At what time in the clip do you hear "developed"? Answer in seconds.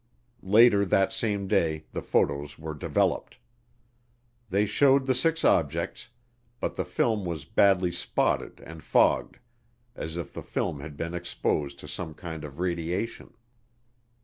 2.73-3.37